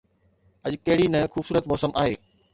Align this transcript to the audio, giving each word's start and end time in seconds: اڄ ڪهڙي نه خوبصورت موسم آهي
اڄ 0.65 0.73
ڪهڙي 0.85 1.07
نه 1.13 1.19
خوبصورت 1.33 1.63
موسم 1.71 1.91
آهي 2.05 2.15